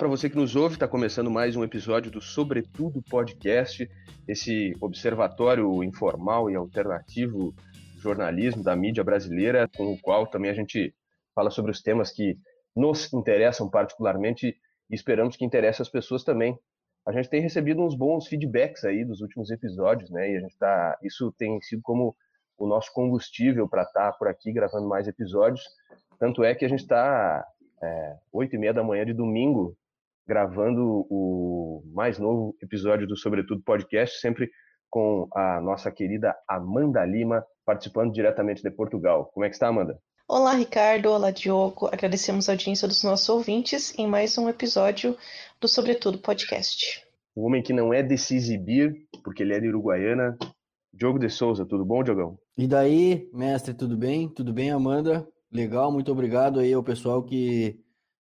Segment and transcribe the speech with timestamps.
[0.00, 3.86] para você que nos ouve, está começando mais um episódio do Sobretudo Podcast,
[4.26, 7.54] esse observatório informal e alternativo
[7.98, 10.94] jornalismo da mídia brasileira, com o qual também a gente
[11.34, 12.38] fala sobre os temas que
[12.74, 14.56] nos interessam particularmente
[14.88, 16.58] e esperamos que interessem as pessoas também.
[17.06, 20.32] A gente tem recebido uns bons feedbacks aí dos últimos episódios, né?
[20.32, 22.16] E a gente tá, isso tem sido como
[22.56, 25.62] o nosso combustível para estar tá por aqui gravando mais episódios.
[26.18, 27.44] Tanto é que a gente está
[27.82, 29.76] é, 8 e meia da manhã de domingo,
[30.26, 34.48] gravando o mais novo episódio do Sobretudo Podcast, sempre
[34.88, 39.30] com a nossa querida Amanda Lima, participando diretamente de Portugal.
[39.32, 39.98] Como é que está, Amanda?
[40.28, 41.10] Olá, Ricardo.
[41.10, 41.86] Olá, Diogo.
[41.86, 45.16] Agradecemos a audiência dos nossos ouvintes em mais um episódio
[45.60, 47.04] do Sobretudo Podcast.
[47.34, 48.94] O homem que não é de se exibir,
[49.24, 50.36] porque ele é de Uruguaiana,
[50.92, 51.66] Diogo de Souza.
[51.66, 52.38] Tudo bom, Diogão?
[52.56, 54.28] E daí, mestre, tudo bem?
[54.28, 55.26] Tudo bem, Amanda?
[55.52, 57.80] Legal, muito obrigado aí ao pessoal que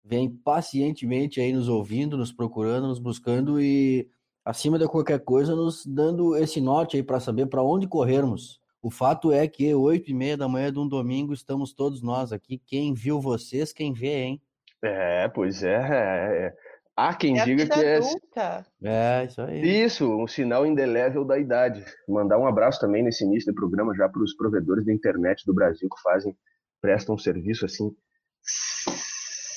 [0.03, 4.09] vem pacientemente aí nos ouvindo, nos procurando, nos buscando e
[4.43, 8.61] acima de qualquer coisa nos dando esse norte aí para saber para onde corrermos.
[8.81, 12.33] O fato é que oito e meia da manhã de um domingo estamos todos nós
[12.33, 12.61] aqui.
[12.65, 14.41] Quem viu vocês, quem vê, hein?
[14.83, 15.75] É, pois é.
[15.75, 16.47] é.
[16.47, 16.53] é.
[16.95, 17.95] Há quem é diga que é.
[17.95, 18.65] Adulta.
[18.83, 19.83] É, isso aí.
[19.85, 21.83] Isso, um sinal indelével da idade.
[22.07, 25.53] Mandar um abraço também nesse início do programa já para os provedores da internet do
[25.53, 26.35] Brasil que fazem
[26.81, 27.95] presta um serviço assim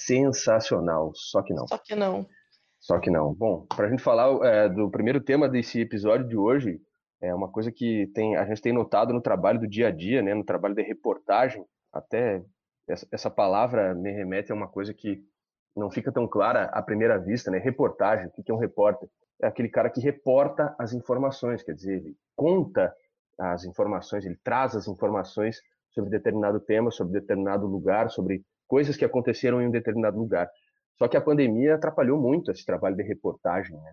[0.06, 1.12] sensacional.
[1.14, 1.66] Só que não.
[1.66, 2.26] Só que não.
[2.78, 3.34] Só que não.
[3.34, 6.80] Bom, para a gente falar é, do primeiro tema desse episódio de hoje,
[7.20, 10.22] é uma coisa que tem, a gente tem notado no trabalho do dia a dia,
[10.22, 11.64] né, no trabalho de reportagem.
[11.92, 12.42] Até
[12.88, 15.20] essa, essa palavra me remete a uma coisa que
[15.74, 17.58] não fica tão clara à primeira vista, né?
[17.58, 18.28] Reportagem.
[18.28, 19.08] O que é um repórter?
[19.42, 22.94] É aquele cara que reporta as informações, quer dizer, ele conta
[23.38, 29.04] as informações, ele traz as informações sobre determinado tema, sobre determinado lugar, sobre coisas que
[29.04, 30.48] aconteceram em um determinado lugar.
[30.98, 33.92] Só que a pandemia atrapalhou muito esse trabalho de reportagem, né?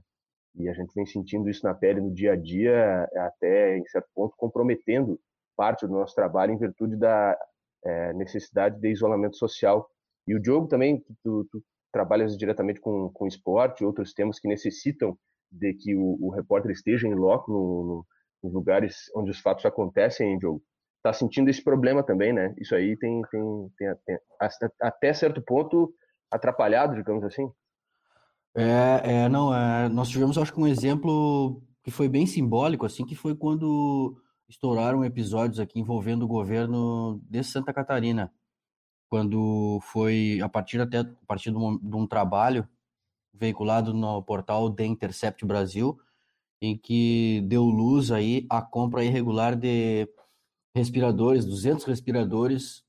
[0.56, 4.08] E a gente vem sentindo isso na pele no dia a dia, até em certo
[4.14, 5.20] ponto comprometendo
[5.56, 7.38] parte do nosso trabalho em virtude da
[7.84, 9.88] é, necessidade de isolamento social.
[10.28, 14.48] E o Diogo também, tu, tu trabalhas diretamente com, com esporte e outros temas que
[14.48, 15.18] necessitam
[15.52, 18.06] de que o, o repórter esteja em loco no, no,
[18.44, 20.64] nos lugares onde os fatos acontecem, hein, Diogo?
[21.04, 22.56] Está sentindo esse problema também, né?
[22.58, 24.18] Isso aí tem, tem, tem, tem,
[24.82, 25.94] até certo ponto
[26.32, 27.52] atrapalhado, digamos assim.
[28.56, 33.06] É, é não, é, nós tivemos, acho que um exemplo que foi bem simbólico, assim,
[33.06, 38.32] que foi quando estouraram episódios aqui envolvendo o governo de Santa Catarina,
[39.10, 42.68] quando foi a partir até a partir de um, de um trabalho
[43.34, 46.00] veiculado no portal The Intercept Brasil,
[46.62, 50.08] em que deu luz aí à compra irregular de
[50.76, 52.84] respiradores, 200 respiradores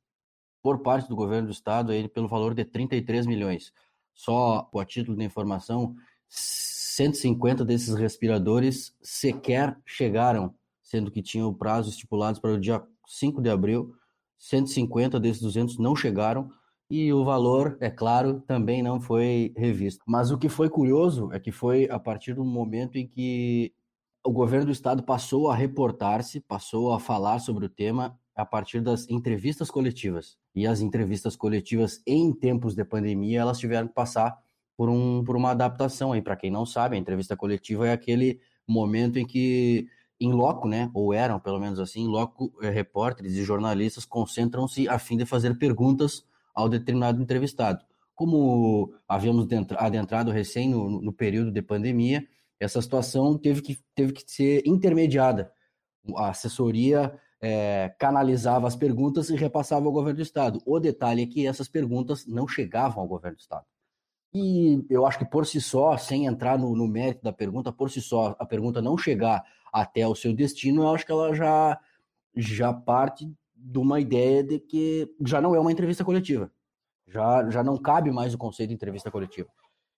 [0.63, 3.73] por parte do governo do estado, aí, pelo valor de 33 milhões.
[4.15, 5.95] Só a título de informação,
[6.29, 13.43] 150 desses respiradores sequer chegaram, sendo que tinham o prazo estipulado para o dia 5
[13.43, 13.95] de abril.
[14.39, 16.51] 150 desses 200 não chegaram
[16.91, 20.05] e o valor, é claro, também não foi revisto.
[20.07, 23.73] Mas o que foi curioso é que foi a partir do momento em que
[24.25, 28.81] o governo do estado passou a reportar-se, passou a falar sobre o tema a partir
[28.81, 30.37] das entrevistas coletivas.
[30.55, 34.37] E as entrevistas coletivas em tempos de pandemia, elas tiveram que passar
[34.77, 36.23] por, um, por uma adaptação aí.
[36.23, 39.87] Para quem não sabe, a entrevista coletiva é aquele momento em que,
[40.19, 44.89] em loco, né, ou eram pelo menos assim, em loco, eh, repórteres e jornalistas concentram-se
[44.89, 46.25] a fim de fazer perguntas
[46.55, 47.85] ao determinado entrevistado.
[48.15, 49.47] Como havíamos
[49.77, 52.27] adentrado recém no, no período de pandemia,
[52.61, 55.53] essa situação teve que, teve que ser intermediada.
[56.17, 60.61] A assessoria é, canalizava as perguntas e repassava ao governo do Estado.
[60.65, 63.65] O detalhe é que essas perguntas não chegavam ao governo do Estado.
[64.33, 67.91] E eu acho que por si só, sem entrar no, no mérito da pergunta, por
[67.91, 71.79] si só, a pergunta não chegar até o seu destino, eu acho que ela já,
[72.35, 76.51] já parte de uma ideia de que já não é uma entrevista coletiva.
[77.07, 79.49] Já, já não cabe mais o conceito de entrevista coletiva.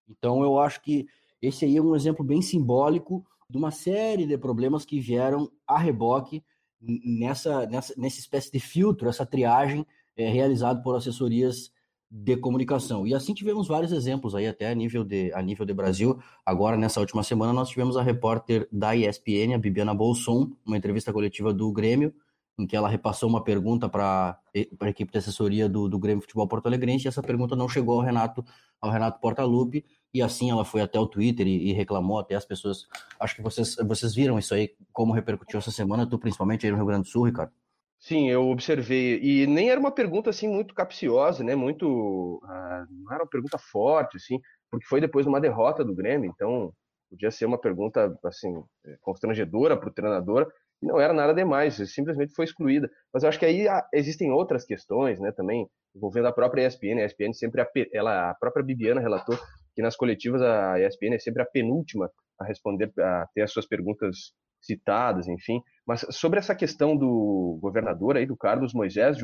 [0.08, 1.06] Então eu acho que
[1.40, 5.78] esse aí é um exemplo bem simbólico de uma série de problemas que vieram a
[5.78, 6.42] reboque
[6.80, 9.86] nessa, nessa, nessa espécie de filtro, essa triagem
[10.16, 11.70] é, realizada por assessorias
[12.10, 13.06] de comunicação.
[13.06, 16.18] E assim tivemos vários exemplos aí, até a nível, de, a nível de Brasil.
[16.44, 21.12] Agora, nessa última semana, nós tivemos a repórter da ESPN, a Bibiana Bolson, uma entrevista
[21.12, 22.14] coletiva do Grêmio,
[22.58, 24.38] em que ela repassou uma pergunta para
[24.80, 27.98] a equipe de assessoria do, do Grêmio Futebol Porto Alegrense, e essa pergunta não chegou
[27.98, 28.42] ao Renato,
[28.80, 32.44] ao Renato Portaluppi, e assim ela foi até o Twitter e, e, reclamou até as
[32.44, 32.86] pessoas.
[33.20, 36.78] Acho que vocês, vocês viram isso aí, como repercutiu essa semana, tu principalmente aí no
[36.78, 37.52] Rio Grande do Sul, Ricardo.
[37.98, 39.20] Sim, eu observei.
[39.22, 41.54] E nem era uma pergunta assim muito capciosa, né?
[41.54, 42.40] Muito.
[42.44, 44.40] Ah, não era uma pergunta forte, assim.
[44.70, 46.72] porque foi depois de uma derrota do Grêmio, então
[47.10, 48.62] podia ser uma pergunta assim
[49.00, 50.50] constrangedora para o treinador
[50.82, 52.90] e não era nada demais, simplesmente foi excluída.
[53.12, 57.00] Mas eu acho que aí existem outras questões, né, também envolvendo a própria ESPN.
[57.00, 59.36] A ESPN sempre ela, a própria Bibiana relatou
[59.76, 63.66] que nas coletivas a ESPN é sempre a penúltima a responder, a ter as suas
[63.66, 65.60] perguntas citadas, enfim.
[65.86, 69.18] Mas sobre essa questão do governador aí, do Carlos Moisés,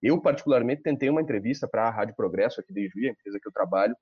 [0.00, 3.48] eu particularmente tentei uma entrevista para a Rádio Progresso aqui de Juiz, a empresa que
[3.48, 3.96] eu trabalho.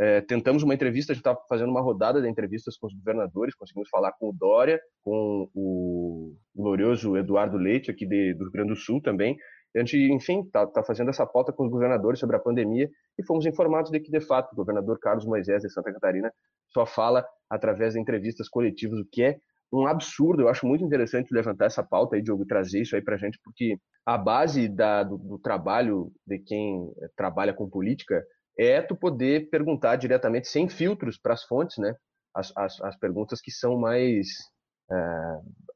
[0.00, 3.54] É, tentamos uma entrevista, a gente estava fazendo uma rodada de entrevistas com os governadores,
[3.54, 8.68] conseguimos falar com o Dória, com o glorioso Eduardo Leite, aqui de, do Rio Grande
[8.68, 9.36] do Sul também.
[9.76, 12.88] A gente, enfim, está tá fazendo essa pauta com os governadores sobre a pandemia
[13.18, 16.32] e fomos informados de que, de fato, o governador Carlos Moisés de Santa Catarina
[16.72, 19.38] só fala através de entrevistas coletivas, o que é
[19.72, 20.42] um absurdo.
[20.42, 23.38] Eu acho muito interessante levantar essa pauta aí, Diogo, trazer isso aí para a gente,
[23.44, 28.24] porque a base da, do, do, trabalho de quem eh, trabalha com política
[28.58, 31.94] é tu poder perguntar diretamente, sem filtros, para as fontes, né?
[32.34, 34.26] As, as, as, perguntas que são mais,
[34.90, 34.96] é,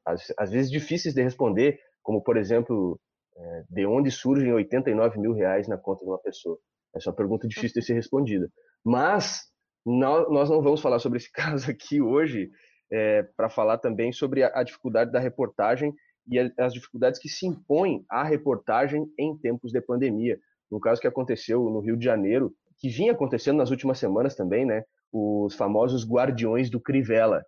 [0.05, 2.99] às, às, vezes, difíceis de responder, como, por exemplo,
[3.35, 6.57] é, de onde surgem 89 mil reais na conta de uma pessoa?
[6.95, 8.49] Essa é uma pergunta difícil de ser respondida.
[8.83, 9.41] Mas
[9.85, 12.49] nós não vamos falar sobre esse caso aqui hoje,
[12.91, 15.93] é, para falar também sobre a, a, dificuldade da reportagem
[16.27, 20.37] e a, as dificuldades que se impõem à reportagem em tempos de pandemia.
[20.69, 24.65] No caso que aconteceu no Rio de Janeiro, que vinha acontecendo nas últimas semanas também,
[24.65, 24.83] né?
[25.11, 27.43] Os famosos guardiões do Crivella,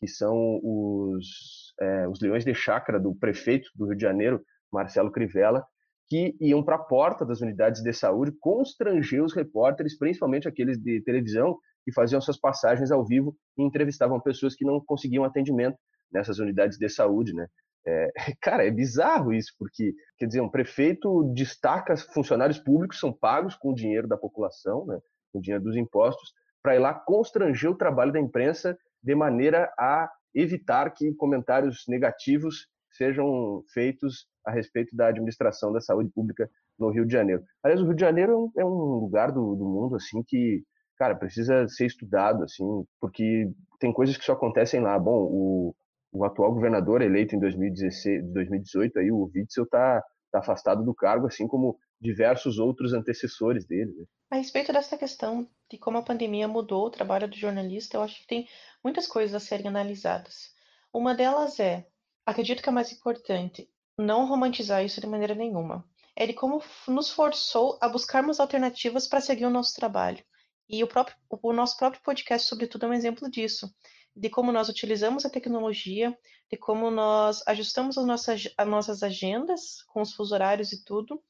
[0.00, 4.40] que são os, é, os leões de chácara do prefeito do Rio de Janeiro,
[4.72, 5.64] Marcelo Crivella,
[6.08, 11.02] que iam para a porta das unidades de saúde constranger os repórteres, principalmente aqueles de
[11.02, 15.76] televisão, que faziam suas passagens ao vivo e entrevistavam pessoas que não conseguiam atendimento
[16.10, 17.46] nessas unidades de saúde, né?
[17.86, 18.08] É,
[18.40, 23.70] cara, é bizarro isso, porque, quer dizer, um prefeito destaca funcionários públicos são pagos com
[23.70, 24.98] o dinheiro da população, né,
[25.32, 26.32] com o dinheiro dos impostos,
[26.62, 32.68] para ir lá constranger o trabalho da imprensa de maneira a evitar que comentários negativos
[32.98, 37.42] sejam feitos a respeito da administração da saúde pública no Rio de Janeiro.
[37.62, 40.62] Aliás, o Rio de Janeiro é um é lugar do, do mundo assim que,
[40.96, 44.98] cara, precisa ser estudado assim, porque tem coisas que só acontecem lá.
[44.98, 45.74] Bom, o,
[46.12, 51.26] o atual governador eleito em 2016, 2018 aí, o Witzel está tá afastado do cargo,
[51.26, 53.92] assim como diversos outros antecessores dele.
[53.96, 54.04] Né?
[54.30, 58.20] A respeito dessa questão de como a pandemia mudou o trabalho do jornalista, eu acho
[58.20, 58.48] que tem
[58.84, 60.52] muitas coisas a serem analisadas.
[60.92, 61.86] Uma delas é
[62.28, 65.82] Acredito que é mais importante não romantizar isso de maneira nenhuma.
[66.14, 70.22] De como nos forçou a buscarmos alternativas para seguir o nosso trabalho.
[70.68, 73.74] E o, próprio, o nosso próprio podcast, sobretudo, é um exemplo disso.
[74.14, 76.14] De como nós utilizamos a tecnologia,
[76.52, 81.22] de como nós ajustamos as nossas, as nossas agendas com os fusos horários e tudo,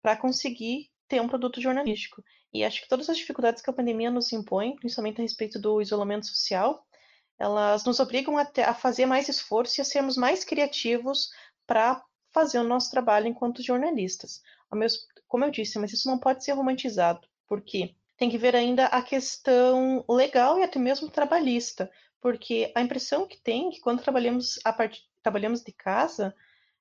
[0.00, 2.24] para conseguir ter um produto jornalístico.
[2.50, 5.82] E acho que todas as dificuldades que a pandemia nos impõe, principalmente a respeito do
[5.82, 6.85] isolamento social,
[7.38, 11.30] elas nos obrigam a, ter, a fazer mais esforço e a sermos mais criativos
[11.66, 12.02] para
[12.32, 14.42] fazer o nosso trabalho enquanto jornalistas.
[15.28, 19.02] Como eu disse, mas isso não pode ser romantizado, porque tem que ver ainda a
[19.02, 21.90] questão legal e até mesmo trabalhista,
[22.20, 25.02] porque a impressão que tem é que quando trabalhamos part...
[25.22, 26.34] trabalhamos de casa,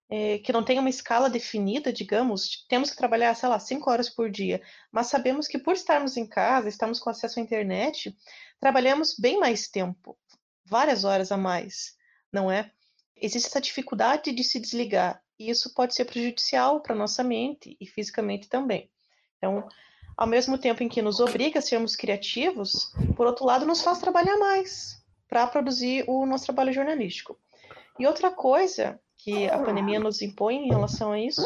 [0.10, 4.10] é, que não tem uma escala definida, digamos, temos que trabalhar, sei lá, cinco horas
[4.10, 8.16] por dia, mas sabemos que por estarmos em casa, estamos com acesso à internet,
[8.60, 10.18] trabalhamos bem mais tempo
[10.66, 11.96] várias horas a mais,
[12.32, 12.72] não é?
[13.16, 17.86] Existe essa dificuldade de se desligar e isso pode ser prejudicial para nossa mente e
[17.86, 18.90] fisicamente também.
[19.38, 19.68] Então,
[20.18, 24.00] ao mesmo tempo em que nos obriga a sermos criativos, por outro lado, nos faz
[24.00, 27.38] trabalhar mais para produzir o nosso trabalho jornalístico.
[28.00, 31.46] E outra coisa que a pandemia nos impõe em relação a isso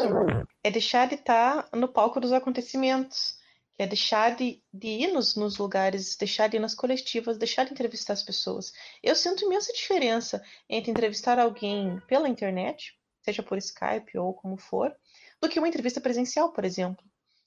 [0.62, 3.39] é deixar de estar no palco dos acontecimentos,
[3.80, 7.72] é deixar de, de ir nos, nos, lugares, deixar de ir nas coletivas, deixar de
[7.72, 8.74] entrevistar as pessoas.
[9.02, 12.94] Eu sinto imensa diferença entre entrevistar alguém pela internet,
[13.24, 14.94] seja por Skype ou como for,
[15.40, 17.02] do que uma entrevista presencial, por exemplo.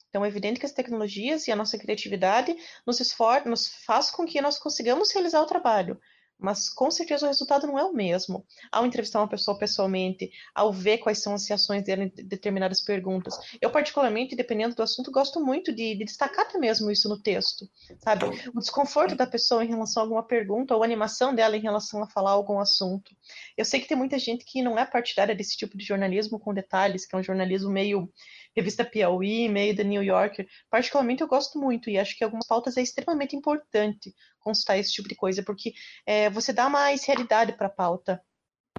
[0.10, 3.00] Então é evidente que as tecnologias e a nossa criatividade nos,
[3.46, 6.02] nos faz com que nós consigamos realizar o trabalho,
[6.44, 8.46] mas com certeza o resultado não é o mesmo.
[8.70, 13.34] Ao entrevistar uma pessoa pessoalmente, ao ver quais são as reações dela em determinadas perguntas.
[13.62, 17.66] Eu, particularmente, dependendo do assunto, gosto muito de, de, destacar até mesmo isso no texto,
[18.00, 18.26] sabe?
[18.54, 22.04] O desconforto da pessoa em relação a alguma pergunta, ou a animação dela em relação
[22.04, 23.16] a falar algum assunto.
[23.56, 26.54] Eu sei que tem muita gente que não é partidária desse tipo de jornalismo com
[26.54, 28.12] detalhes, que é um jornalismo meio
[28.55, 30.48] revista Piauí, meio da New Yorker.
[30.69, 35.07] Particularmente eu gosto muito e acho que algumas pautas é extremamente importante constar esse tipo
[35.07, 35.74] de coisa, porque
[36.05, 38.22] é, você dá mais realidade para a pauta.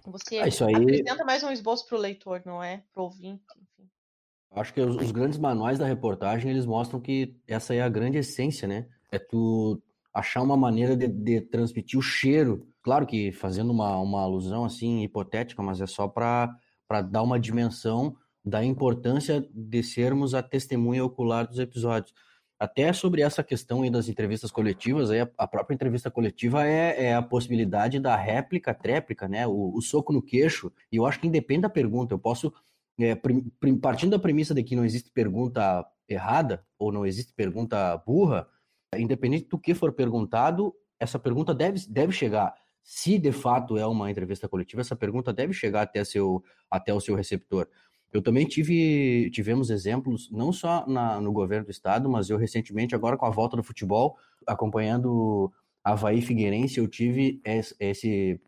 [0.06, 0.74] Você ah, aí...
[0.74, 2.82] apresenta mais um esboço para o leitor, não é?
[2.92, 3.88] Para o ouvinte, enfim.
[4.50, 8.18] Acho que os, os, grandes manuais da reportagem, eles mostram que essa é a grande
[8.18, 8.86] essência, né?
[9.10, 12.68] É tu achar uma maneira de, de transmitir o cheiro.
[12.82, 16.56] Claro que fazendo uma, uma alusão assim hipotética, mas é só para
[17.10, 22.12] dar uma dimensão da importância de sermos a testemunha ocular dos episódios.
[22.58, 27.14] Até sobre essa questão aí das entrevistas coletivas, aí a própria entrevista coletiva é, é
[27.14, 29.46] a possibilidade da réplica, tréplica, né?
[29.46, 30.72] O, o, soco no queixo.
[30.92, 32.14] E eu acho que independe da pergunta.
[32.14, 32.52] Eu posso,
[33.00, 33.16] é,
[33.82, 38.46] partindo da premissa de que não existe pergunta errada ou não existe pergunta burra,
[38.96, 42.54] independente do que for perguntado, essa pergunta deve, deve chegar.
[42.82, 47.00] Se de fato é uma entrevista coletiva, essa pergunta deve chegar até, seu, até o
[47.00, 47.68] seu receptor.
[48.14, 52.94] Eu também tive tivemos exemplos, não só na, no governo do estado, mas eu recentemente,
[52.94, 54.16] agora com a volta do futebol,
[54.47, 55.52] acompanhando
[55.83, 58.40] Havaí Figueirense, eu tive esse, esse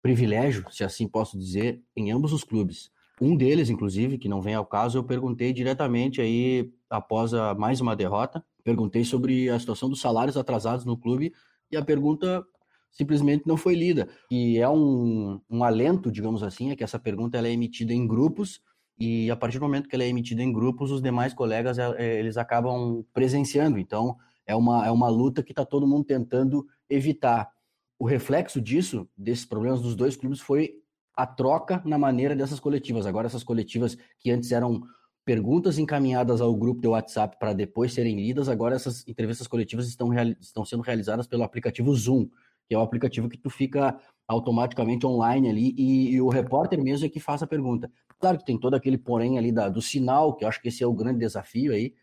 [0.00, 2.92] privilégio, se assim posso dizer, em ambos os clubes.
[3.20, 7.80] Um deles, inclusive, que não vem ao caso, eu perguntei diretamente aí, após a, mais
[7.80, 11.32] uma derrota, perguntei sobre a situação dos salários atrasados no clube
[11.72, 12.46] e a pergunta
[12.92, 14.08] simplesmente não foi lida.
[14.30, 18.06] E é um, um alento, digamos assim, é que essa pergunta ela é emitida em
[18.06, 18.60] grupos
[18.98, 21.94] e a partir do momento que ela é emitida em grupos, os demais colegas é,
[21.96, 23.78] é, eles acabam presenciando.
[23.78, 27.50] Então, é uma, é uma luta que está todo mundo tentando evitar.
[27.98, 30.74] O reflexo disso, desses problemas dos dois clubes, foi
[31.14, 33.06] a troca na maneira dessas coletivas.
[33.06, 34.82] Agora, essas coletivas que antes eram
[35.24, 40.08] perguntas encaminhadas ao grupo de WhatsApp para depois serem lidas, agora essas entrevistas coletivas estão,
[40.40, 42.28] estão sendo realizadas pelo aplicativo Zoom,
[42.66, 47.04] que é o aplicativo que tu fica automaticamente online ali e, e, o repórter mesmo
[47.04, 47.90] é que faz a pergunta.
[48.18, 50.82] Claro que tem todo aquele porém ali da, do sinal, que eu acho que esse
[50.82, 51.94] é o grande desafio aí,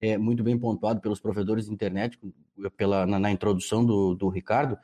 [0.00, 2.18] é muito bem pontuado pelos provedores de internet,
[2.76, 4.78] pela, na, na introdução do, do Ricardo,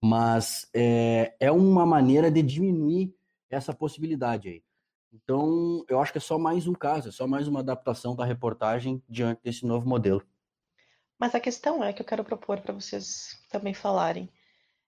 [0.00, 3.14] mas é, é uma maneira de diminuir
[3.50, 4.62] essa possibilidade aí.
[5.12, 8.24] Então, eu acho que é só mais um caso, é só mais uma adaptação da
[8.24, 10.22] reportagem diante desse novo modelo.
[11.18, 14.30] Mas a questão é que eu quero propor para vocês também falarem.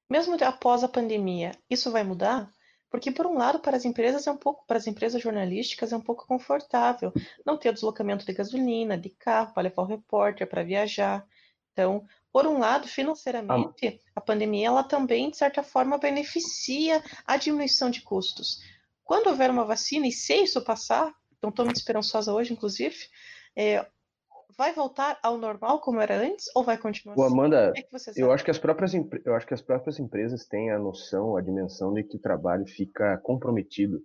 [0.09, 2.51] Mesmo após a pandemia, isso vai mudar?
[2.93, 5.97] Porque por um lado, para as empresas é um pouco, para as empresas jornalísticas é
[5.97, 7.11] um pouco confortável
[7.45, 11.27] não ter o deslocamento de gasolina, de carro para levar o repórter para viajar.
[11.73, 17.89] Então, por um lado, financeiramente, a pandemia ela também de certa forma beneficia a diminuição
[17.89, 18.61] de custos.
[19.03, 23.09] Quando houver uma vacina e se isso passar, então estou muito esperançosa hoje, inclusive,
[23.57, 23.87] é,
[24.57, 27.33] vai voltar ao normal como era antes ou vai continuar assim?
[27.33, 27.83] Amanda, é
[28.17, 31.41] eu acho que as próprias eu acho que as próprias empresas têm a noção, a
[31.41, 34.01] dimensão de que o trabalho fica comprometido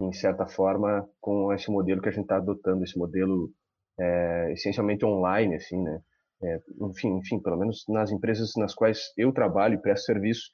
[0.00, 3.50] em certa forma com esse modelo que a gente está adotando, esse modelo
[3.98, 6.00] é, essencialmente online, assim, né?
[6.42, 10.50] É, enfim, enfim, pelo menos nas empresas nas quais eu trabalho e presto serviço,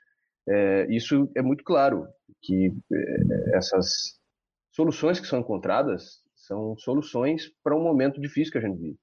[0.48, 2.06] é, isso é muito claro
[2.40, 4.20] que é, essas
[4.70, 8.98] soluções que são encontradas são soluções para um momento difícil que a gente vive.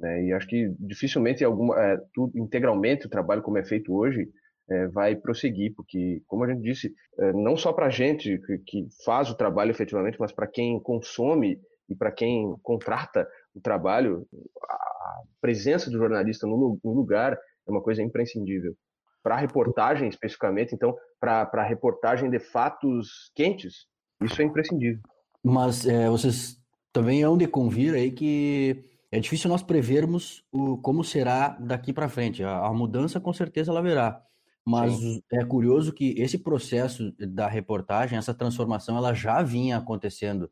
[0.00, 0.24] Né?
[0.24, 4.28] E acho que dificilmente alguma, é, tudo, integralmente o trabalho como é feito hoje
[4.68, 8.58] é, vai prosseguir, porque, como a gente disse, é, não só para a gente que,
[8.58, 14.26] que, faz o trabalho efetivamente, mas para quem consome e para quem contrata o trabalho,
[14.68, 18.74] a presença do jornalista no, no lugar é uma coisa imprescindível.
[19.22, 23.86] Para a reportagem, especificamente, então, para reportagem de fatos quentes,
[24.22, 25.00] isso é imprescindível.
[25.44, 26.56] Mas é, vocês
[26.92, 32.08] também hão de convir aí que é difícil nós prevermos o, como será daqui para
[32.08, 32.44] frente.
[32.44, 34.22] A, a, mudança, com certeza, ela verá.
[34.64, 35.22] Mas Sim.
[35.32, 40.50] é curioso que esse processo da reportagem, essa transformação, ela já vinha acontecendo.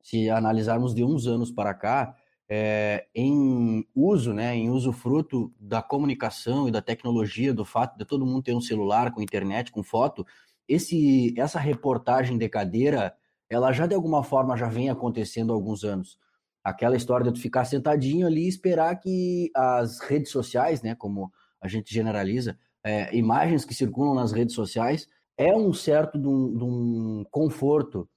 [0.00, 2.14] Se analisarmos de uns anos para cá,
[2.48, 8.04] é, em uso, né, em uso fruto da comunicação e da tecnologia, do fato de
[8.04, 10.24] todo mundo ter um celular com internet, com foto,
[10.68, 13.16] esse, essa reportagem de cadeira,
[13.50, 16.18] ela já de alguma forma já vem acontecendo há alguns anos
[16.66, 21.32] aquela história de tu ficar sentadinho ali e esperar que as redes sociais, né, como
[21.60, 25.08] a gente generaliza, é, imagens que circulam nas redes sociais,
[25.38, 28.08] é um certo de um, de um conforto,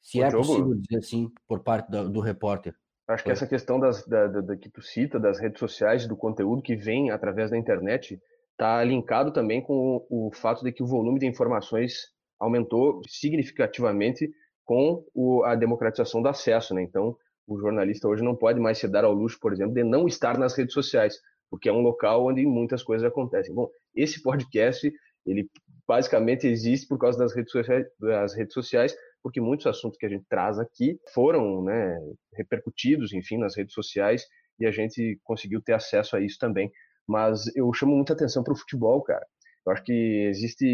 [0.00, 0.46] se o é jogo...
[0.46, 2.74] possível dizer assim, por parte do, do repórter.
[3.06, 6.16] Acho que essa questão das, da, da, da, que tu cita, das redes sociais, do
[6.16, 8.18] conteúdo que vem através da internet,
[8.52, 12.08] está linkado também com o, o, fato de que o volume de informações
[12.40, 14.30] aumentou significativamente
[14.64, 16.82] com o, a democratização do acesso, né?
[16.82, 17.14] Então,
[17.48, 20.38] o jornalista hoje não pode mais se dar ao luxo, por exemplo, de não estar
[20.38, 21.18] nas redes sociais,
[21.50, 23.54] porque é um local onde muitas coisas acontecem.
[23.54, 24.92] Bom, esse podcast,
[25.26, 25.50] ele
[25.86, 30.08] basicamente existe por causa das redes sociais, das redes sociais porque muitos assuntos que a
[30.08, 31.98] gente traz aqui foram né,
[32.34, 34.24] repercutidos, enfim, nas redes sociais,
[34.58, 36.70] e a gente conseguiu ter acesso a isso também.
[37.06, 39.26] Mas eu chamo muita atenção para o futebol, cara.
[39.66, 39.92] Eu acho que
[40.28, 40.66] existe,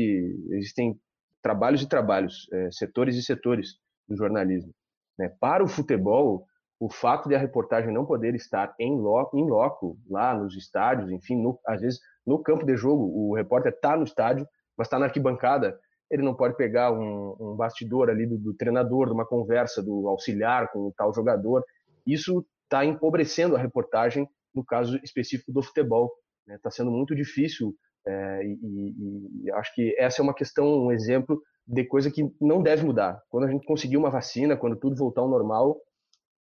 [0.50, 0.98] existem
[1.42, 3.76] trabalhos e trabalhos, é, setores e setores
[4.08, 4.72] do jornalismo.
[5.18, 5.28] Né?
[5.40, 6.46] Para o futebol,
[6.84, 11.10] o fato de a reportagem não poder estar em loco, em loco lá nos estádios,
[11.10, 14.98] enfim, no, às vezes no campo de jogo, o repórter está no estádio, mas está
[14.98, 15.78] na arquibancada,
[16.10, 20.06] ele não pode pegar um, um bastidor ali do, do, treinador, de uma conversa do
[20.08, 21.64] auxiliar com o tal jogador.
[22.06, 26.12] Isso está empobrecendo a reportagem no caso específico do futebol.
[26.42, 26.58] Está né?
[26.64, 27.74] Tá sendo muito difícil
[28.06, 32.30] é, e, e, e, acho que essa é uma questão, um exemplo de coisa que
[32.38, 33.22] não deve mudar.
[33.30, 35.80] Quando a gente conseguir uma vacina, quando tudo voltar ao normal,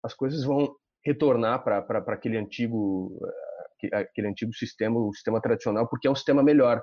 [0.04, 1.80] as coisas vão retornar para
[2.14, 6.82] aquele antigo eh, aquele antigo sistema, o sistema tradicional, porque é um sistema melhor,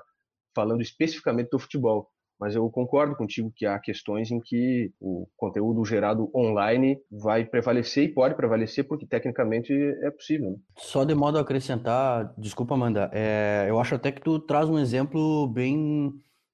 [0.55, 2.07] falando especificamente do futebol.
[2.39, 8.05] Mas eu concordo contigo que há questões em que o conteúdo gerado online vai prevalecer
[8.05, 10.51] e pode prevalecer porque tecnicamente é possível.
[10.51, 10.57] Né?
[10.75, 14.79] Só de modo a acrescentar, desculpa, Amanda, é, eu acho até que tu traz um
[14.79, 16.11] exemplo bem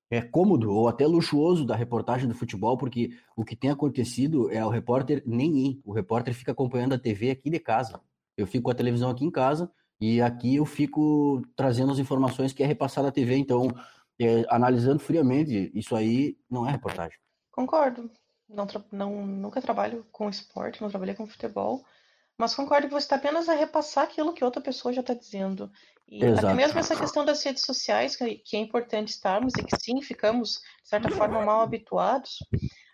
[0.10, 4.66] é cômodo ou até luxuoso da reportagem do futebol, porque o que tem acontecido é
[4.66, 8.00] o repórter nem ir, o repórter fica acompanhando a TV aqui de casa.
[8.38, 12.54] Eu fico com a televisão aqui em casa e aqui eu fico trazendo as informações
[12.54, 13.68] que é repassada à TV, então,
[14.20, 17.18] é, analisando friamente, isso aí não é reportagem.
[17.52, 18.10] Concordo.
[18.48, 21.84] Não, não, nunca trabalho com esporte, não trabalhei com futebol,
[22.38, 25.72] mas concordo que você está apenas a repassar aquilo que outra pessoa já está dizendo.
[26.08, 26.48] E Exato.
[26.48, 30.02] até mesmo essa questão das redes sociais, que, que é importante estarmos e que sim,
[30.02, 32.38] ficamos, de certa forma, mal habituados.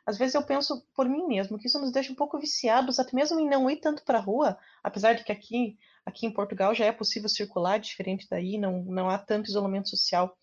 [0.05, 3.15] Às vezes eu penso por mim mesmo que isso nos deixa um pouco viciados, até
[3.15, 6.73] mesmo em não ir tanto para a rua, apesar de que aqui, aqui em Portugal
[6.73, 10.35] já é possível circular, diferente daí, não, não há tanto isolamento social.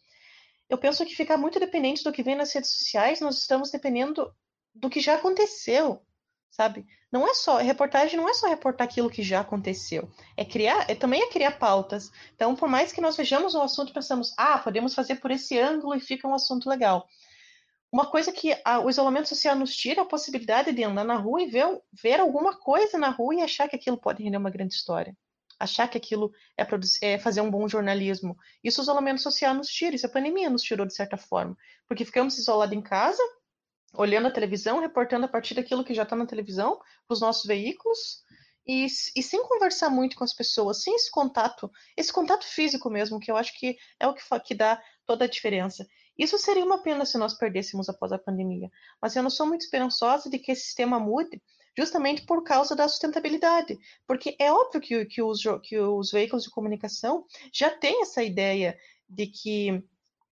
[0.68, 4.32] Eu penso que ficar muito dependente do que vem nas redes sociais, nós estamos dependendo
[4.74, 6.00] do que já aconteceu,
[6.50, 6.86] sabe?
[7.10, 10.08] Não é só reportagem, não é só reportar aquilo que já aconteceu.
[10.36, 12.10] É criar, é também é criar pautas.
[12.34, 15.94] Então, por mais que nós vejamos um assunto, pensamos, ah, podemos fazer por esse ângulo
[15.96, 17.08] e fica um assunto legal.
[17.92, 21.16] Uma coisa que a, o isolamento social nos tira é a possibilidade de andar na
[21.16, 24.50] rua e ver, ver alguma coisa na rua e achar que aquilo pode render uma
[24.50, 25.16] grande história.
[25.58, 26.64] Achar que aquilo é,
[27.02, 28.36] é fazer um bom jornalismo.
[28.62, 31.56] Isso o isolamento social nos tira, isso a pandemia nos tirou de certa forma.
[31.88, 33.20] Porque ficamos isolados em casa,
[33.94, 37.44] olhando a televisão, reportando a partir daquilo que já está na televisão, para os nossos
[37.44, 38.22] veículos,
[38.66, 43.18] e, e, sem conversar muito com as pessoas, sem esse contato, esse contato físico mesmo,
[43.18, 45.86] que eu acho que é o que, que dá toda a diferença.
[46.16, 49.62] Isso seria uma pena se nós perdêssemos após a pandemia, mas eu não sou muito
[49.62, 51.42] esperançosa de que esse sistema mude,
[51.76, 56.50] justamente por causa da sustentabilidade, porque é óbvio que, que, os, que os veículos de
[56.50, 59.82] comunicação já têm essa ideia de que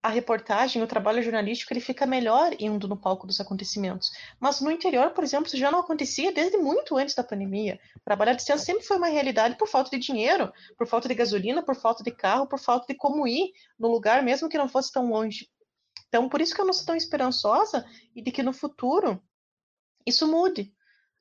[0.03, 4.11] a reportagem, o trabalho jornalístico, ele fica melhor indo no palco dos acontecimentos.
[4.39, 7.79] Mas no interior, por exemplo, isso já não acontecia desde muito antes da pandemia.
[8.03, 11.63] Trabalhar à distância sempre foi uma realidade por falta de dinheiro, por falta de gasolina,
[11.63, 14.91] por falta de carro, por falta de como ir no lugar, mesmo que não fosse
[14.91, 15.51] tão longe.
[16.09, 17.85] Então, por isso que eu não sou tão esperançosa
[18.17, 19.23] e de que no futuro
[20.07, 20.73] isso mude.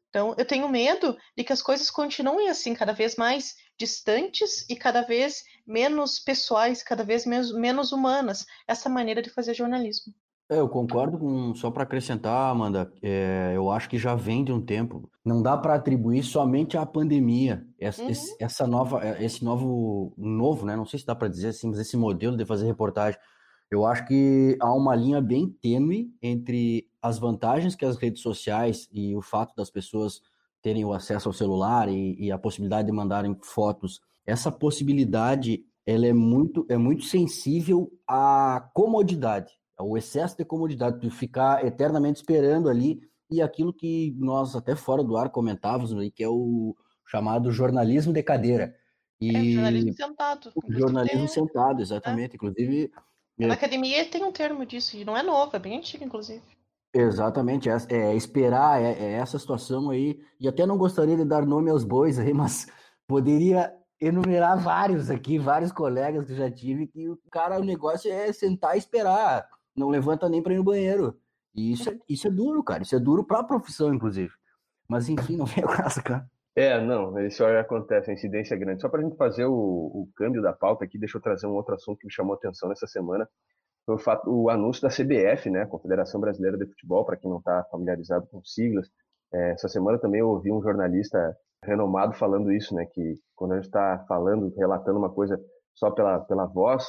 [0.09, 4.75] Então, eu tenho medo de que as coisas continuem assim, cada vez mais distantes e
[4.75, 10.13] cada vez menos pessoais, cada vez menos, menos humanas, essa maneira de fazer jornalismo.
[10.51, 14.51] É, eu concordo com, só para acrescentar, Amanda, é, eu acho que já vem de
[14.51, 15.07] um tempo.
[15.23, 18.09] Não dá para atribuir somente à pandemia essa, uhum.
[18.09, 20.75] esse, essa nova, é, esse novo, novo, né?
[20.75, 23.19] Não sei se dá para dizer assim, mas esse modelo de fazer reportagem.
[23.69, 28.89] Eu acho que há uma linha bem tênue entre as vantagens que as redes sociais
[28.91, 30.19] e o fato das pessoas
[30.61, 34.01] terem o acesso ao celular e, e, a possibilidade de mandarem fotos.
[34.25, 41.09] Essa possibilidade ela é muito é muito sensível à comodidade, ao excesso de comodidade, de
[41.09, 42.99] ficar eternamente esperando ali
[43.31, 48.21] e aquilo que nós até fora do ar comentávamos que é o chamado jornalismo de
[48.21, 48.75] cadeira.
[49.19, 50.53] E é, jornalismo sentado.
[50.69, 52.33] Jornalismo sentado, exatamente.
[52.33, 52.35] É.
[52.35, 52.91] Inclusive,
[53.37, 56.41] na academia tem um termo disso, e não é novo, é bem antigo, inclusive.
[56.93, 61.45] Exatamente, é, é esperar é, é, essa situação aí, e até não gostaria de dar
[61.45, 62.67] nome aos bois aí, mas
[63.08, 63.71] poderia
[64.02, 68.75] enumerar vários aqui, vários colegas que já tive, que o cara, o negócio é sentar
[68.75, 71.17] e esperar, não levanta nem para ir no banheiro.
[71.54, 74.32] E isso é, isso é duro, cara, isso é duro para a profissão, inclusive.
[74.88, 76.28] Mas enfim, não vem a cara.
[76.56, 78.82] É, não, isso acontece, a incidência é grande.
[78.82, 81.54] Só para a gente fazer o, o, câmbio da pauta aqui, deixa eu trazer um
[81.54, 83.30] outro assunto que me chamou a atenção nessa semana.
[83.85, 87.39] Foi o, fato, o anúncio da CBF, né, Confederação Brasileira de Futebol, para quem não
[87.39, 88.87] está familiarizado com siglas.
[89.33, 93.55] É, essa semana também eu ouvi um jornalista renomado falando isso, né, que quando a
[93.55, 95.39] gente está falando, relatando uma coisa
[95.73, 96.85] só pela, pela voz,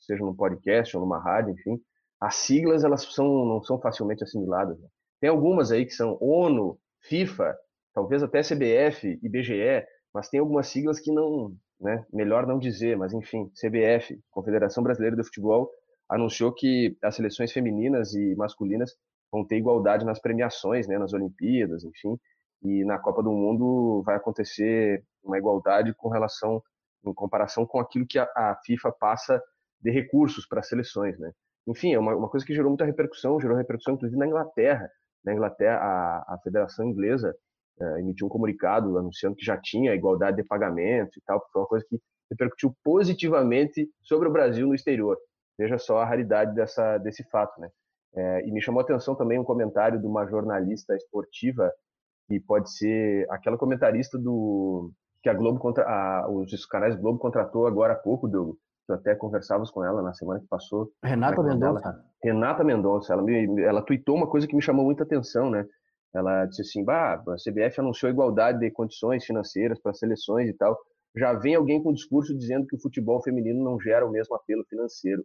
[0.00, 1.80] seja num podcast ou numa rádio, enfim,
[2.20, 4.78] as siglas elas são, não são facilmente assimiladas.
[4.78, 4.88] Né?
[5.20, 7.56] Tem algumas aí que são ONU, FIFA,
[7.94, 12.96] talvez até CBF e BGE, mas tem algumas siglas que não, né, melhor não dizer,
[12.96, 15.70] mas enfim, CBF, Confederação Brasileira de Futebol,
[16.10, 18.94] anunciou que as seleções femininas e masculinas
[19.30, 22.18] vão ter igualdade nas premiações, né, nas Olimpíadas, enfim,
[22.62, 26.62] e na Copa do Mundo vai acontecer uma igualdade com relação,
[27.06, 29.42] em comparação com aquilo que a, a FIFA passa
[29.80, 31.30] de recursos para as seleções, né?
[31.66, 34.90] Enfim, é uma, uma, coisa que gerou muita repercussão, gerou repercussão inclusive na Inglaterra.
[35.24, 37.34] Na Inglaterra, a, a Federação Inglesa
[37.80, 41.62] é, emitiu um comunicado anunciando que já tinha igualdade de pagamento e tal, que foi
[41.62, 45.16] uma coisa que repercutiu positivamente sobre o Brasil no exterior.
[45.58, 47.68] Veja só a raridade dessa, desse fato, né?
[48.14, 51.72] É, e me chamou a atenção também um comentário de uma jornalista esportiva
[52.26, 54.90] que pode ser aquela comentarista do
[55.22, 58.56] que a Globo contra a, os canais Globo contratou agora há pouco, Douglas,
[58.88, 60.90] eu até conversávamos com ela na semana que passou.
[61.04, 62.04] Renata Mendonça.
[62.22, 65.64] Renata Mendonça, ela me, ela tweetou uma coisa que me chamou muita atenção, né?
[66.12, 70.76] Ela disse assim, bah, a CBF anunciou igualdade de condições financeiras para seleções e tal.
[71.16, 74.64] Já vem alguém com discurso dizendo que o futebol feminino não gera o mesmo apelo
[74.68, 75.24] financeiro.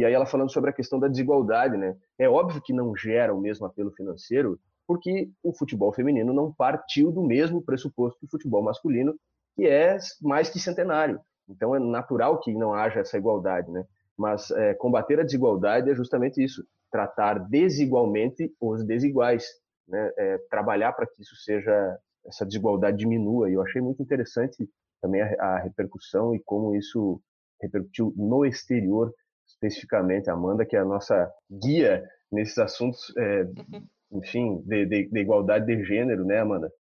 [0.00, 1.94] E aí ela falando sobre a questão da desigualdade, né?
[2.18, 7.12] É óbvio que não gera o mesmo apelo financeiro, porque o futebol feminino não partiu
[7.12, 9.14] do mesmo pressuposto que o futebol masculino,
[9.54, 11.20] que é mais que centenário.
[11.46, 13.84] Então é natural que não haja essa igualdade, né?
[14.16, 19.44] Mas é, combater a desigualdade é justamente isso: tratar desigualmente os desiguais,
[19.86, 20.10] né?
[20.16, 23.50] É, trabalhar para que isso seja essa desigualdade diminua.
[23.50, 24.66] E eu achei muito interessante
[25.02, 27.20] também a, a repercussão e como isso
[27.60, 29.12] repercutiu no exterior,
[29.60, 30.30] especificamente.
[30.30, 33.86] A Amanda, que é a nossa guia nesses assuntos, é, uhum.
[34.12, 36.72] enfim, de, de, de, igualdade de gênero, né, Amanda?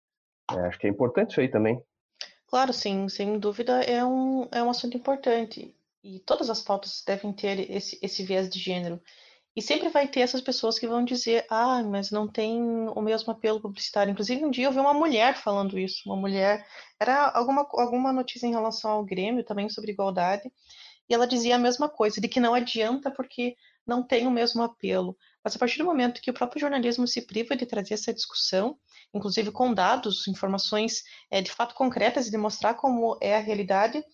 [0.50, 1.82] É, acho que é importante isso aí também.
[2.46, 5.74] Claro, sim, sem dúvida é um, é um assunto importante.
[6.02, 9.00] E todas as pautas devem ter esse, esse viés de gênero.
[9.54, 12.62] E sempre vai ter essas pessoas que vão dizer, ah, mas não tem
[12.94, 14.12] o mesmo apelo publicitário.
[14.12, 16.02] Inclusive, um dia eu vi uma mulher falando isso.
[16.06, 16.64] Uma mulher.
[16.98, 20.48] Era alguma, alguma notícia em relação ao Grêmio, também sobre igualdade.
[21.08, 24.62] E ela dizia a mesma coisa, de que não adianta porque não tem o mesmo
[24.62, 25.16] apelo.
[25.42, 28.78] Mas a partir do momento que o próprio jornalismo se priva de trazer essa discussão,
[29.14, 34.04] inclusive com dados, informações é, de fato concretas e demonstrar como é a realidade,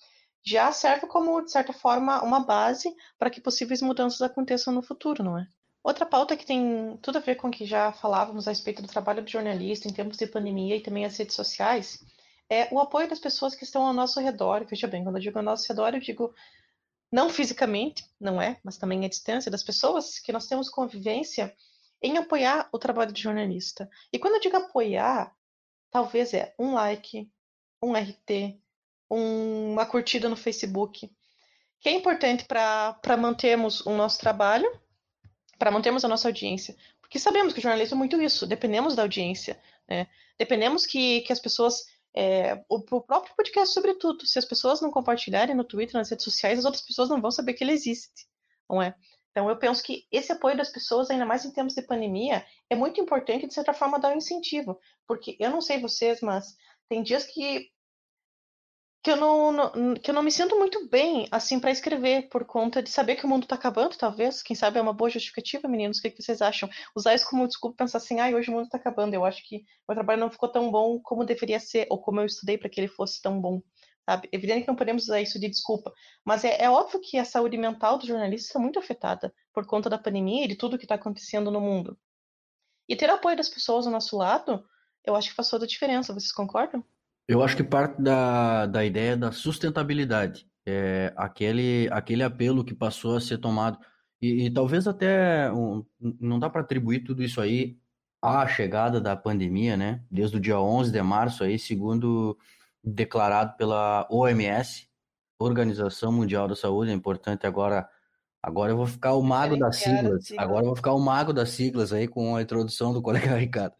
[0.46, 5.24] já serve como, de certa forma, uma base para que possíveis mudanças aconteçam no futuro,
[5.24, 5.46] não é?
[5.82, 8.88] Outra pauta que tem tudo a ver com o que já falávamos a respeito do
[8.88, 11.98] trabalho do jornalista em tempos de pandemia e também as redes sociais
[12.48, 14.64] é o apoio das pessoas que estão ao nosso redor.
[14.64, 16.34] Veja bem, quando eu digo ao nosso redor, eu digo
[17.14, 21.54] não fisicamente, não é, mas também à distância das pessoas que nós temos convivência
[22.02, 23.88] em apoiar o trabalho de jornalista.
[24.12, 25.32] E quando eu digo apoiar,
[25.92, 27.30] talvez é um like,
[27.80, 28.58] um RT,
[29.08, 31.08] um, uma curtida no Facebook,
[31.78, 34.68] que é importante para mantermos o nosso trabalho,
[35.56, 36.76] para mantermos a nossa audiência.
[37.00, 39.56] Porque sabemos que o jornalismo é muito isso, dependemos da audiência.
[39.88, 40.08] Né?
[40.36, 41.86] Dependemos que, que as pessoas.
[42.16, 46.24] É, o, o, próprio podcast, sobretudo, se as pessoas não compartilharem no Twitter, nas redes
[46.24, 48.26] sociais, as outras pessoas não vão saber que ele existe,
[48.70, 48.94] não é?
[49.34, 52.76] Então, eu penso que esse apoio das pessoas, ainda mais em tempos de pandemia, é
[52.76, 54.78] muito importante, de certa forma, dar um incentivo.
[55.08, 56.54] Porque eu não sei vocês, mas
[56.88, 57.68] tem dias que,
[59.04, 62.46] que, eu, não, não que eu não me sinto muito bem, assim, para escrever, por
[62.46, 64.42] conta de saber que o mundo está acabando, talvez.
[64.42, 65.98] Quem sabe é uma boa justificativa, meninos.
[65.98, 66.70] O que, que vocês acham?
[66.96, 69.12] Usar isso como desculpa pensar assim, ah, hoje o mundo está acabando.
[69.12, 72.24] Eu acho que meu trabalho não ficou tão bom como deveria ser, ou como eu
[72.24, 73.60] estudei para que ele fosse tão bom.
[74.08, 74.26] Sabe?
[74.32, 75.92] Evidente que não podemos usar isso de desculpa,
[76.24, 79.90] mas é, é óbvio que a saúde mental do jornalista está muito afetada por conta
[79.90, 81.98] da pandemia e de tudo que está acontecendo no mundo.
[82.88, 84.64] E ter apoio das pessoas ao nosso lado,
[85.04, 86.12] eu acho que faz toda a diferença.
[86.12, 86.82] Vocês concordam?
[87.26, 93.16] Eu acho que parte da, da ideia da sustentabilidade, é aquele, aquele apelo que passou
[93.16, 93.78] a ser tomado.
[94.20, 95.84] E, e talvez até um,
[96.20, 97.78] não dá para atribuir tudo isso aí
[98.22, 100.02] à chegada da pandemia, né?
[100.10, 102.38] Desde o dia 11 de março aí, segundo
[102.82, 104.88] declarado pela OMS,
[105.38, 107.88] Organização Mundial da Saúde, é importante agora.
[108.42, 110.32] Agora eu vou ficar o mago das siglas.
[110.36, 113.74] Agora eu vou ficar o mago das siglas aí com a introdução do colega Ricardo.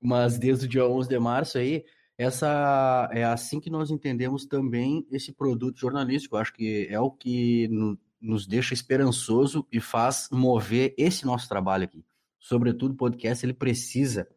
[0.00, 1.82] Mas desde o dia 11 de março aí,
[2.18, 6.36] essa é assim que nós entendemos também esse produto jornalístico.
[6.36, 11.48] Eu acho que é o que no, nos deixa esperançoso e faz mover esse nosso
[11.48, 12.04] trabalho aqui.
[12.38, 14.28] Sobretudo o podcast, ele precisa,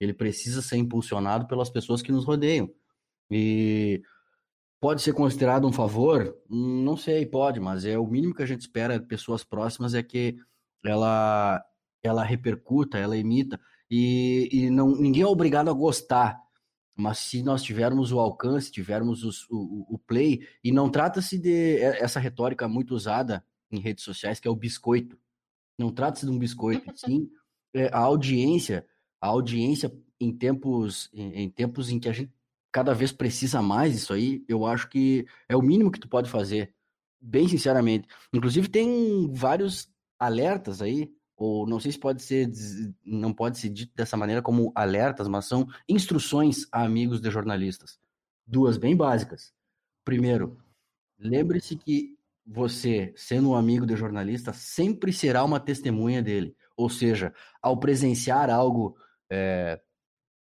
[0.00, 2.68] ele precisa ser impulsionado pelas pessoas que nos rodeiam.
[3.30, 4.02] E
[4.80, 6.36] pode ser considerado um favor?
[6.48, 10.02] Não sei, pode, mas é o mínimo que a gente espera de pessoas próximas é
[10.02, 10.36] que
[10.84, 11.64] ela
[12.02, 16.47] ela repercuta, ela emita e, e não ninguém é obrigado a gostar.
[16.98, 21.78] Mas se nós tivermos o alcance, tivermos os, o, o play, e não trata-se de
[21.78, 25.18] essa retórica muito usada em redes sociais, que é o biscoito.
[25.78, 27.30] Não trata-se de um biscoito, sim
[27.74, 28.86] é, a audiência,
[29.20, 32.32] a audiência em tempos, em, em tempos em que a gente
[32.70, 36.30] cada vez precisa mais isso aí, eu acho que é o mínimo que tu pode
[36.30, 36.74] fazer,
[37.20, 38.06] bem sinceramente.
[38.32, 42.50] Inclusive tem vários alertas aí, ou não sei se pode ser,
[43.04, 47.98] não pode ser dito dessa maneira como alertas, mas são instruções a amigos de jornalistas.
[48.46, 49.52] Duas bem básicas.
[50.04, 50.58] Primeiro,
[51.18, 56.56] lembre-se que você, sendo um amigo de jornalista, sempre será uma testemunha dele.
[56.76, 58.96] Ou seja, ao presenciar algo
[59.30, 59.80] é,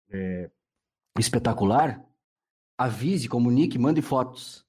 [0.10, 0.52] é,
[1.18, 2.06] espetacular,
[2.78, 4.66] avise, comunique, mande fotos.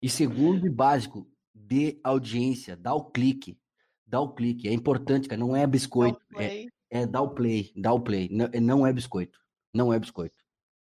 [0.00, 3.58] E segundo e básico, dê audiência, dá o clique.
[4.06, 4.68] Dá o clique.
[4.68, 5.38] É importante, cara.
[5.38, 6.20] Não é biscoito.
[6.38, 8.28] É, é dar o play, dá o play.
[8.30, 9.38] Não, não é biscoito.
[9.74, 10.36] Não é biscoito.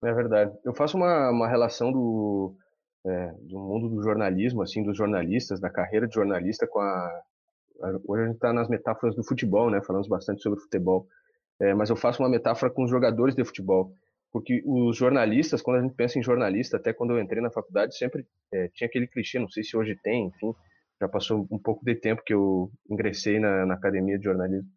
[0.02, 0.52] É verdade.
[0.64, 2.56] Eu faço uma, uma relação do,
[3.06, 7.22] é, do mundo do jornalismo, assim, dos jornalistas, da carreira de jornalista com a.
[8.06, 9.82] Hoje a gente está nas metáforas do futebol, né?
[9.82, 11.06] Falamos bastante sobre futebol.
[11.60, 13.92] É, mas eu faço uma metáfora com os jogadores de futebol.
[14.32, 17.96] Porque os jornalistas, quando a gente pensa em jornalista, até quando eu entrei na faculdade,
[17.96, 20.54] sempre é, tinha aquele clichê, não sei se hoje tem, enfim,
[21.02, 24.68] já passou um pouco de tempo que eu ingressei na, na academia de jornalismo.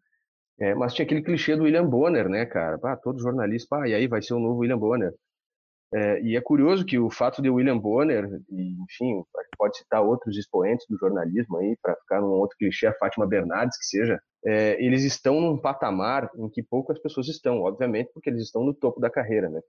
[0.58, 2.78] É, mas tinha aquele clichê do William Bonner, né, cara?
[2.82, 5.12] Ah, todo jornalista, ah, e aí vai ser o novo William Bonner.
[5.94, 9.22] É, e é curioso que o fato de William Bonner, e, enfim,
[9.56, 13.78] pode citar outros expoentes do jornalismo aí, para ficar num outro clichê, a Fátima Bernardes,
[13.78, 18.42] que seja, é, eles estão num patamar em que poucas pessoas estão, obviamente, porque eles
[18.42, 19.60] estão no topo da carreira, né?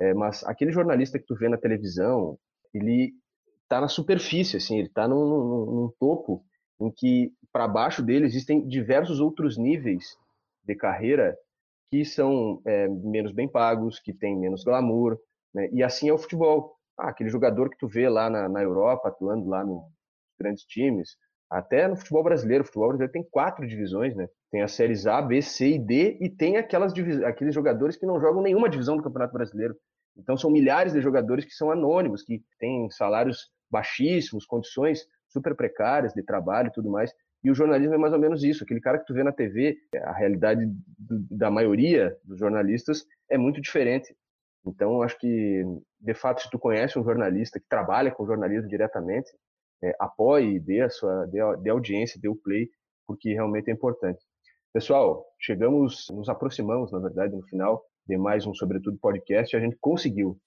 [0.00, 2.36] É, mas aquele jornalista que tu vê na televisão,
[2.74, 3.12] ele
[3.72, 6.44] está na superfície, assim, ele está num, num, num topo
[6.78, 10.16] em que para baixo dele existem diversos outros níveis
[10.62, 11.36] de carreira
[11.90, 15.18] que são é, menos bem pagos, que têm menos glamour,
[15.54, 15.68] né?
[15.72, 16.74] E assim é o futebol.
[16.98, 19.82] Ah, aquele jogador que tu vê lá na, na Europa, atuando lá nos
[20.38, 21.16] grandes times,
[21.50, 22.64] até no futebol brasileiro.
[22.64, 24.28] O futebol brasileiro tem quatro divisões, né?
[24.50, 26.92] Tem as séries A, B, C e D, e tem aquelas
[27.24, 29.74] aqueles jogadores que não jogam nenhuma divisão do Campeonato Brasileiro.
[30.16, 36.12] Então são milhares de jogadores que são anônimos, que têm salários baixíssimos, condições super precárias
[36.12, 37.10] de trabalho e tudo mais.
[37.42, 38.62] E o jornalismo é mais ou menos isso.
[38.62, 40.64] Aquele cara que tu vê na TV, a realidade
[40.98, 44.14] da maioria dos jornalistas é muito diferente.
[44.64, 45.64] Então, acho que,
[46.00, 49.28] de fato, se tu conhece um jornalista que trabalha com jornalismo diretamente,
[49.82, 52.70] é, apoie, dê a sua, dê, dê audiência, dê o play,
[53.06, 54.20] porque realmente é importante.
[54.72, 59.76] Pessoal, chegamos, nos aproximamos, na verdade, no final de mais um Sobretudo Podcast, a gente
[59.80, 60.38] conseguiu.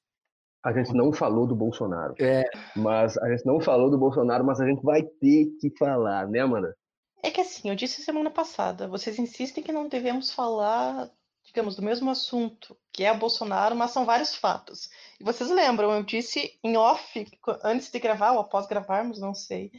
[0.65, 2.15] A gente não falou do Bolsonaro.
[2.19, 2.43] É.
[2.75, 6.39] Mas a gente não falou do Bolsonaro, mas a gente vai ter que falar, né,
[6.39, 6.75] Amanda?
[7.23, 11.09] É que assim, eu disse semana passada, vocês insistem que não devemos falar
[11.45, 14.89] digamos, do mesmo assunto, que é o Bolsonaro, mas são vários fatos.
[15.19, 17.27] E vocês lembram, eu disse em off,
[17.63, 19.71] antes de gravar ou após gravarmos, não sei.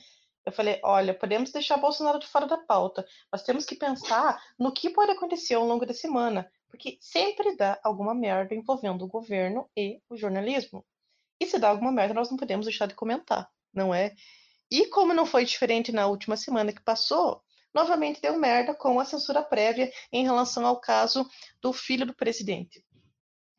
[0.44, 4.72] Eu falei, olha, podemos deixar Bolsonaro de fora da pauta, mas temos que pensar no
[4.72, 9.68] que pode acontecer ao longo da semana, porque sempre dá alguma merda envolvendo o governo
[9.74, 10.84] e o jornalismo.
[11.40, 14.14] E se dá alguma merda, nós não podemos deixar de comentar, não é?
[14.70, 17.42] E como não foi diferente na última semana que passou,
[17.74, 21.28] novamente deu merda com a censura prévia em relação ao caso
[21.62, 22.84] do filho do presidente.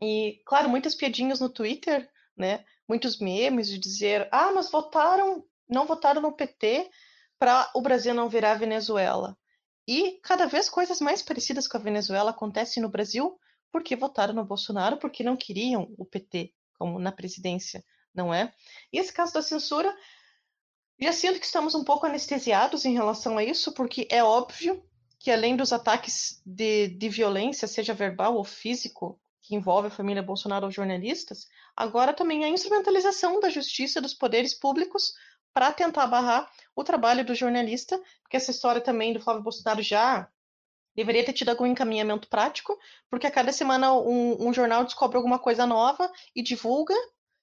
[0.02, 2.64] E, claro, muitas piadinhas no Twitter, né?
[2.88, 6.90] Muitos memes de dizer: ah, mas votaram, não votaram no PT
[7.40, 9.36] para o Brasil não virar Venezuela.
[9.88, 13.40] E cada vez coisas mais parecidas com a Venezuela acontecem no Brasil
[13.72, 18.54] porque votaram no Bolsonaro, porque não queriam o PT como na presidência, não é?
[18.92, 19.96] E esse caso da censura
[21.00, 24.84] já sinto que estamos um pouco anestesiados em relação a isso, porque é óbvio
[25.20, 30.24] que além dos ataques de, de violência, seja verbal ou físico, que envolve a família
[30.24, 35.14] Bolsonaro ou jornalistas, agora também a instrumentalização da justiça dos poderes públicos
[35.58, 40.30] para tentar barrar o trabalho do jornalista, porque essa história também do Flávio Bolsonaro já
[40.96, 42.78] deveria ter tido algum encaminhamento prático,
[43.10, 46.94] porque a cada semana um, um jornal descobre alguma coisa nova e divulga,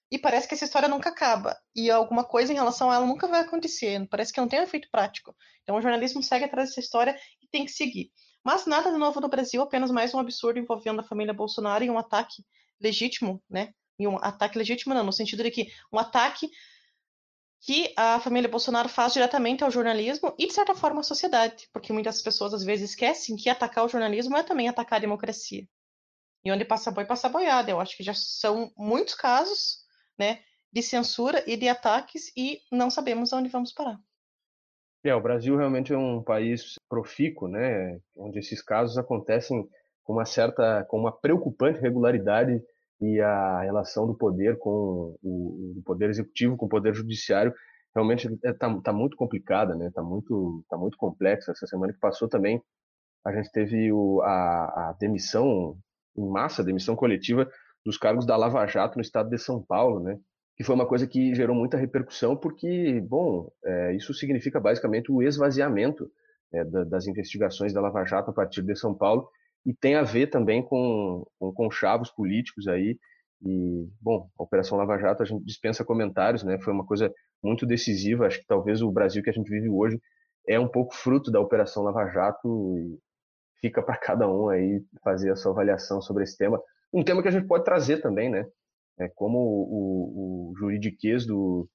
[0.09, 1.57] e parece que essa história nunca acaba.
[1.75, 4.07] E alguma coisa em relação a ela nunca vai acontecer.
[4.07, 5.35] Parece que não tem um efeito prático.
[5.63, 8.11] Então o jornalismo segue atrás dessa história e tem que seguir.
[8.45, 11.89] Mas nada de novo no Brasil, apenas mais um absurdo envolvendo a família Bolsonaro e
[11.89, 12.45] um ataque
[12.79, 13.73] legítimo, né?
[13.99, 16.49] E um ataque legítimo não, no sentido de que um ataque
[17.61, 21.91] que a família Bolsonaro faz diretamente ao jornalismo e, de certa forma, à sociedade, porque
[21.91, 25.67] muitas pessoas às vezes esquecem que atacar o jornalismo é também atacar a democracia.
[26.43, 27.71] E onde passa boi, passa boiada.
[27.71, 29.79] Eu acho que já são muitos casos
[30.17, 33.99] né, de censura e de ataques e não sabemos aonde vamos parar.
[35.03, 39.67] É, o Brasil realmente é um país profícuo, né, onde esses casos acontecem
[40.03, 42.61] com uma certa, com uma preocupante regularidade
[43.01, 47.53] e a relação do poder com o, o poder executivo com o poder judiciário
[47.93, 49.87] realmente está é, tá, muito complicada, né?
[49.87, 51.51] Está muito, tá muito complexa.
[51.51, 52.61] Essa semana que passou também
[53.25, 55.77] a gente teve o, a, a demissão
[56.15, 57.49] em massa, demissão coletiva
[57.83, 60.19] dos cargos da Lava Jato no estado de São Paulo, né?
[60.55, 65.21] Que foi uma coisa que gerou muita repercussão, porque, bom, é, isso significa basicamente o
[65.21, 66.09] esvaziamento
[66.53, 69.29] é, da, das investigações da Lava Jato a partir de São Paulo
[69.65, 72.97] e tem a ver também com, com, chavos políticos aí
[73.41, 76.59] E, bom, a Operação Lava Jato a gente dispensa comentários, né?
[76.59, 78.27] Foi uma coisa muito decisiva.
[78.27, 79.99] Acho que talvez o Brasil que a gente vive hoje
[80.47, 82.99] é um pouco fruto da Operação Lava Jato e
[83.59, 86.61] fica para cada um aí fazer a sua avaliação sobre esse tema.
[86.93, 88.45] Um tema que a gente pode trazer também, né?
[88.99, 91.67] É como o, o juridiquês do,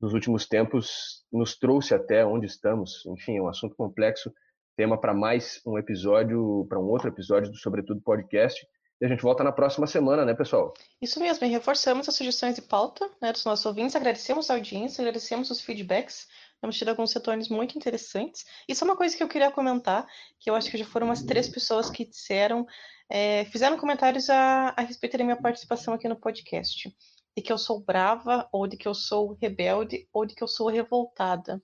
[0.00, 3.04] dos últimos tempos nos trouxe até onde estamos.
[3.06, 4.32] Enfim, é um assunto complexo,
[4.76, 8.66] tema para mais um episódio, para um outro episódio do Sobretudo Podcast.
[9.00, 10.72] E a gente volta na próxima semana, né, pessoal?
[11.00, 15.02] Isso mesmo, e reforçamos as sugestões de pauta né, dos nossos ouvintes, agradecemos a audiência,
[15.02, 16.26] agradecemos os feedbacks,
[16.60, 18.44] temos tido alguns retornos muito interessantes.
[18.68, 20.06] Isso é uma coisa que eu queria comentar,
[20.38, 22.66] que eu acho que já foram umas três pessoas que disseram,
[23.10, 26.90] é, fizeram comentários a, a respeito da minha participação aqui no podcast
[27.36, 30.48] de que eu sou brava, ou de que eu sou rebelde, ou de que eu
[30.48, 31.62] sou revoltada.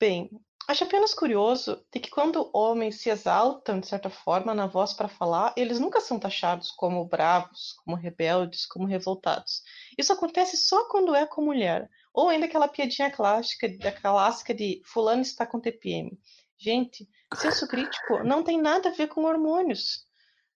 [0.00, 0.28] Bem,
[0.68, 5.08] acho apenas curioso de que quando homens se exaltam, de certa forma, na voz para
[5.08, 9.62] falar, eles nunca são taxados como bravos, como rebeldes, como revoltados.
[9.98, 11.90] Isso acontece só quando é com mulher.
[12.14, 13.68] Ou ainda aquela piadinha clássica,
[14.00, 16.18] clássica de fulano está com TPM.
[16.58, 20.06] Gente, senso crítico não tem nada a ver com hormônios.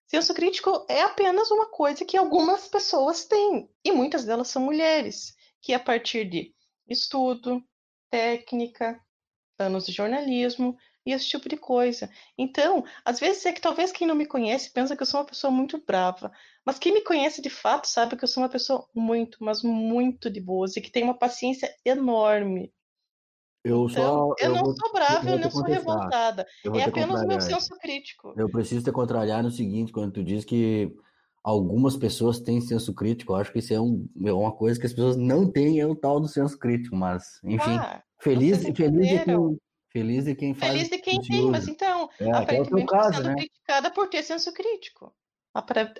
[0.06, 5.34] Senso crítico é apenas uma coisa que algumas pessoas têm, e muitas delas são mulheres,
[5.60, 6.54] que a partir de
[6.88, 7.60] estudo,
[8.08, 9.00] técnica,
[9.58, 12.10] anos de jornalismo e esse tipo de coisa.
[12.36, 15.26] Então, às vezes é que talvez quem não me conhece pensa que eu sou uma
[15.26, 16.32] pessoa muito brava,
[16.64, 20.28] mas quem me conhece de fato sabe que eu sou uma pessoa muito, mas muito
[20.30, 22.72] de boas e que tem uma paciência enorme
[23.66, 24.34] eu então, só.
[24.38, 26.46] Eu, eu não vou, sou brava, eu, eu não sou revoltada.
[26.72, 28.32] É apenas o meu senso crítico.
[28.36, 30.94] Eu preciso te contrariar no seguinte, quando tu diz que
[31.42, 34.86] algumas pessoas têm senso crítico, eu acho que isso é, um, é uma coisa que
[34.86, 39.08] as pessoas não têm, é o tal do senso crítico, mas, enfim, ah, feliz, feliz
[39.08, 39.58] de quem.
[39.92, 40.72] Feliz de quem faz.
[40.72, 43.34] Feliz de quem tem, mas então, é, aparentemente estou sendo né?
[43.34, 45.14] criticada por ter senso crítico.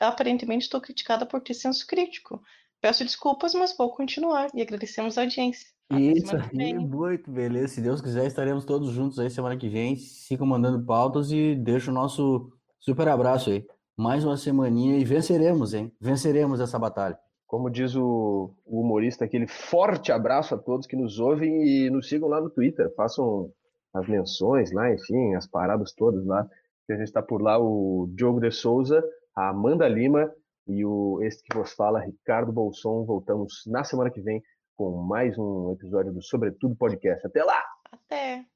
[0.01, 2.43] Aparentemente estou criticada por ter senso crítico.
[2.81, 5.67] Peço desculpas, mas vou continuar e agradecemos a audiência.
[5.91, 7.69] Isso aí, muito beleza.
[7.69, 9.97] Se Deus quiser, estaremos todos juntos aí semana que vem.
[9.97, 13.65] Sigam mandando pautas e deixo o nosso super abraço aí.
[13.97, 15.91] Mais uma semaninha e venceremos, hein?
[15.99, 17.19] Venceremos essa batalha.
[17.47, 22.09] Como diz o, o humorista, aquele forte abraço a todos que nos ouvem e nos
[22.09, 22.93] sigam lá no Twitter.
[22.97, 23.53] Façam
[23.95, 26.49] as menções lá, enfim, as paradas todas lá.
[26.87, 29.03] Que a gente está por lá, o Diogo de Souza,
[29.35, 30.33] a Amanda Lima
[30.67, 33.05] e o este que vos fala, Ricardo Bolson.
[33.05, 34.43] Voltamos na semana que vem
[34.77, 37.27] com mais um episódio do Sobretudo Podcast.
[37.27, 37.63] Até lá!
[37.93, 38.56] Até!